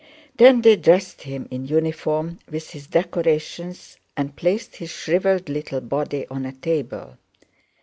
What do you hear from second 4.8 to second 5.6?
shriveled